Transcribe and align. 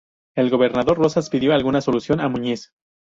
El 0.35 0.49
gobernador 0.49 0.97
Rosas 0.97 1.29
pidió 1.29 1.53
alguna 1.53 1.79
solución 1.79 2.21
a 2.21 2.27
Muñiz. 2.27 2.71